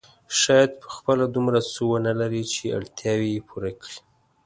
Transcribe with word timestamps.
شاید 0.39 0.71
په 0.81 0.87
خپله 0.95 1.23
دومره 1.35 1.59
څه 1.71 1.81
ونه 1.89 2.13
لري 2.21 2.43
چې 2.53 2.73
اړتیاوې 2.77 3.45
پوره 3.47 3.71
کړي. 3.81 3.99